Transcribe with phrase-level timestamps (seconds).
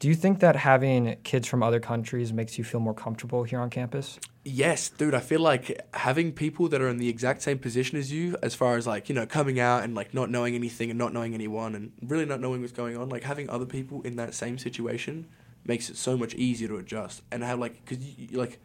[0.00, 3.60] Do you think that having kids from other countries makes you feel more comfortable here
[3.60, 4.18] on campus?
[4.46, 5.14] Yes, dude.
[5.14, 8.54] I feel like having people that are in the exact same position as you, as
[8.54, 11.34] far as like you know, coming out and like not knowing anything and not knowing
[11.34, 14.56] anyone and really not knowing what's going on, like having other people in that same
[14.56, 15.26] situation
[15.66, 18.58] makes it so much easier to adjust and have like because you, like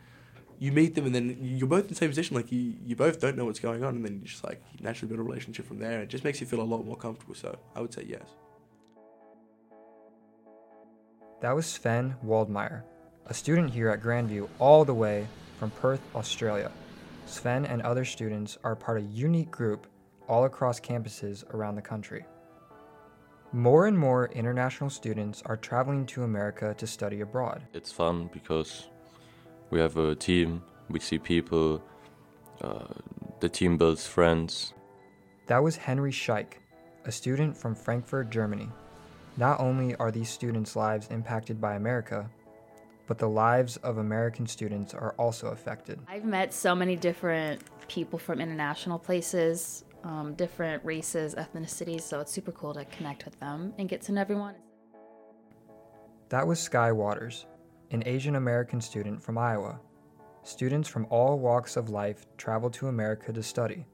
[0.58, 3.20] you meet them and then you're both in the same position like you, you both
[3.20, 5.80] don't know what's going on and then you just like naturally build a relationship from
[5.80, 8.24] there it just makes you feel a lot more comfortable so i would say yes
[11.46, 12.82] that was sven waldmeyer
[13.28, 15.28] a student here at grand view all the way
[15.60, 16.72] from perth australia
[17.28, 19.86] sven and other students are part of a unique group
[20.28, 22.26] all across campuses around the country
[23.52, 27.62] more and more international students are traveling to America to study abroad.
[27.74, 28.90] It's fun because
[29.70, 31.82] we have a team, we see people,
[32.62, 32.88] uh,
[33.40, 34.74] the team builds friends.
[35.48, 36.56] That was Henry Scheich,
[37.06, 38.70] a student from Frankfurt, Germany.
[39.38, 42.30] Not only are these students' lives impacted by America,
[43.08, 46.00] but the lives of American students are also affected.
[46.08, 52.32] I've met so many different people from international places um, different races, ethnicities, so it's
[52.32, 54.56] super cool to connect with them and get to know everyone.
[56.30, 57.48] That was Sky Waters,
[57.92, 59.80] an Asian American student from Iowa.
[60.44, 63.86] Students from all walks of life travel to America to study,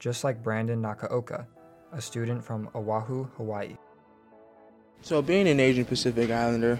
[0.00, 1.46] just like Brandon Nakaoka,
[1.92, 3.76] a student from Oahu, Hawaii.
[5.00, 6.78] So, being an Asian Pacific Islander,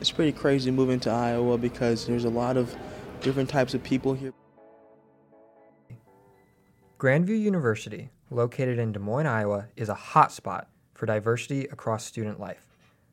[0.00, 2.76] it's pretty crazy moving to Iowa because there's a lot of
[3.20, 4.32] different types of people here.
[6.98, 12.40] Grand View University, located in Des Moines, Iowa, is a hotspot for diversity across student
[12.40, 12.66] life.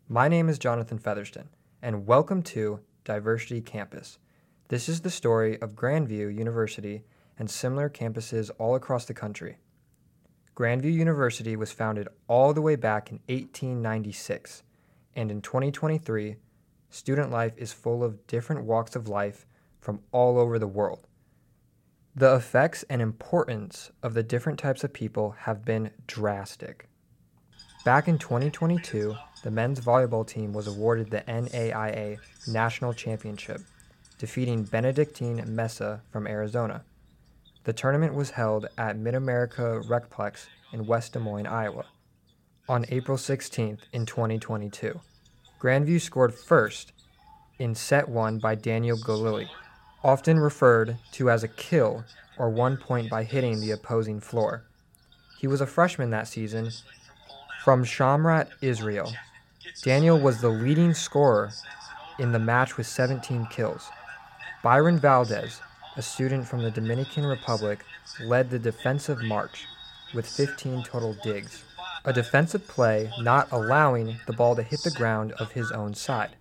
[0.10, 1.48] My name is Jonathan Featherston,
[1.82, 4.18] and welcome to Diversity Campus.
[4.68, 7.04] This is the story of Grand View University
[7.38, 9.58] and similar campuses all across the country.
[10.56, 14.64] Grand View University was founded all the way back in 1896,
[15.14, 16.38] and in 2023,
[16.90, 19.46] student life is full of different walks of life
[19.82, 21.08] from all over the world.
[22.16, 26.88] The effects and importance of the different types of people have been drastic.
[27.84, 32.18] Back in 2022, the men's volleyball team was awarded the NAIA
[32.48, 33.60] National Championship,
[34.18, 36.86] defeating Benedictine Mesa from Arizona.
[37.66, 41.86] The tournament was held at Mid America Recplex in West Des Moines, Iowa,
[42.70, 45.00] on April 16th in 2022.
[45.58, 46.94] Grand View scored first
[47.58, 49.50] in set one by Daniel Galili
[50.04, 52.06] often referred to as a kill
[52.38, 54.64] or one point by hitting the opposing floor.
[55.40, 56.70] He was a freshman that season
[57.64, 59.12] from Shomrat, Israel.
[59.82, 61.52] Daniel was the leading scorer
[62.20, 63.90] in the match with 17 kills.
[64.62, 65.60] Byron Valdez,
[65.98, 67.86] a student from the Dominican Republic,
[68.24, 69.66] led the defensive march
[70.14, 71.64] with 15 total digs,
[72.04, 76.36] a defensive play not allowing the ball to hit the ground of his own side.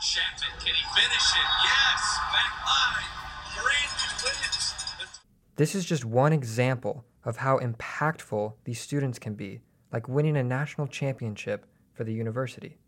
[0.00, 1.48] Chapman, can he finish it?
[1.64, 3.04] Yes, back line.
[4.24, 5.20] wins.
[5.56, 9.60] This is just one example of how impactful these students can be,
[9.92, 12.78] like winning a national championship for the university.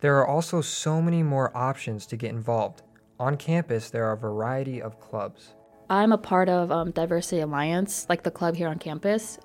[0.00, 2.82] There are also so many more options to get involved.
[3.18, 5.54] On campus, there are a variety of clubs.
[5.88, 9.38] I'm a part of um, Diversity Alliance, like the club here on campus.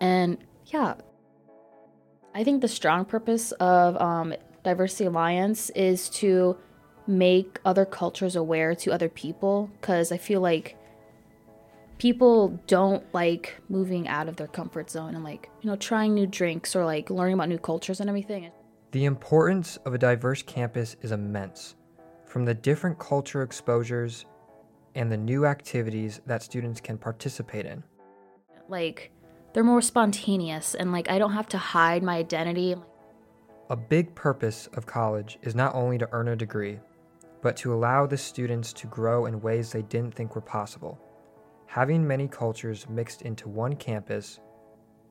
[0.00, 0.94] And yeah,
[2.34, 6.56] I think the strong purpose of um, Diversity Alliance is to
[7.06, 10.76] make other cultures aware to other people because I feel like
[11.98, 16.26] people don't like moving out of their comfort zone and like, you know, trying new
[16.26, 18.50] drinks or like learning about new cultures and everything.
[18.92, 21.76] The importance of a diverse campus is immense.
[22.34, 24.26] From the different culture exposures
[24.96, 27.84] and the new activities that students can participate in.
[28.68, 29.12] Like,
[29.52, 32.74] they're more spontaneous and like I don't have to hide my identity.
[33.70, 36.80] A big purpose of college is not only to earn a degree,
[37.40, 40.98] but to allow the students to grow in ways they didn't think were possible.
[41.66, 44.40] Having many cultures mixed into one campus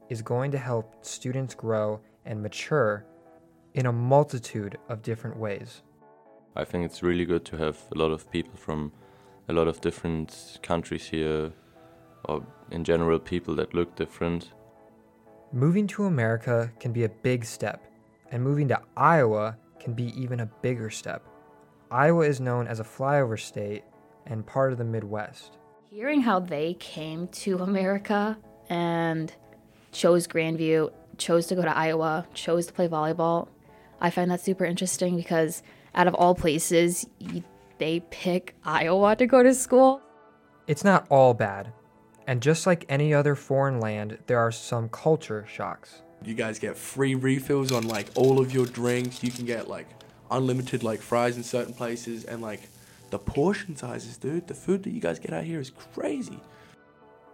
[0.09, 3.05] is going to help students grow and mature
[3.75, 5.83] in a multitude of different ways.
[6.55, 8.91] I think it's really good to have a lot of people from
[9.49, 11.51] a lot of different countries here,
[12.25, 14.53] or in general, people that look different.
[15.51, 17.83] Moving to America can be a big step
[18.33, 21.23] and moving to Iowa can be even a bigger step.
[21.91, 23.83] Iowa is known as a flyover state
[24.25, 25.57] and part of the Midwest.
[25.91, 28.35] Hearing how they came to America
[28.69, 29.31] and
[29.91, 33.49] chose Grand View, chose to go to Iowa, chose to play volleyball,
[34.01, 35.61] I find that super interesting because
[35.95, 37.07] out of all places,
[37.77, 40.01] they pick Iowa to go to school.
[40.67, 41.73] It's not all bad.
[42.27, 46.01] And just like any other foreign land, there are some culture shocks.
[46.23, 49.21] You guys get free refills on like all of your drinks.
[49.21, 49.87] You can get like
[50.31, 52.61] unlimited like fries in certain places and like
[53.09, 54.47] the portion sizes, dude.
[54.47, 56.39] The food that you guys get out here is crazy.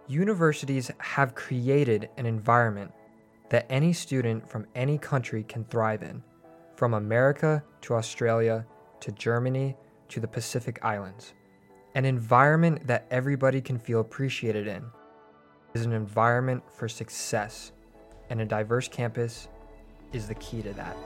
[0.08, 2.90] Universities have created an environment
[3.48, 6.22] that any student from any country can thrive in,
[6.80, 8.64] from America to Australia
[9.00, 9.76] to Germany
[10.08, 11.34] to the Pacific Islands.
[11.94, 14.86] An environment that everybody can feel appreciated in
[15.74, 17.72] is an environment for success,
[18.30, 19.48] and a diverse campus
[20.14, 20.96] is the key to that.